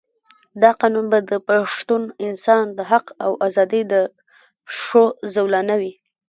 دا 0.61 0.71
قانون 0.81 1.05
به 1.11 1.19
د 1.29 1.31
پښتون 1.47 2.03
انسان 2.27 2.63
د 2.77 2.79
حق 2.91 3.05
او 3.25 3.31
آزادۍ 3.47 3.81
د 3.91 3.93
پښو 4.67 5.03
زولانه 5.33 5.75
وي. 5.81 5.93